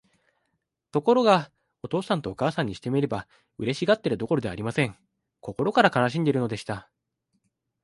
[0.91, 1.51] ところが、
[1.83, 3.27] お父さんとお母さんにしてみれば、
[3.59, 4.97] 嬉しがっているどころではありません。
[5.41, 6.89] 心から悲しんでいるのでした。